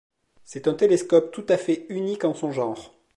C'est 0.45 0.67
un 0.67 0.73
télescope 0.73 1.31
tout 1.31 1.45
à 1.47 1.57
fait 1.57 1.85
unique 1.89 2.23
en 2.25 2.33
son 2.33 2.51
genre. 2.51 2.95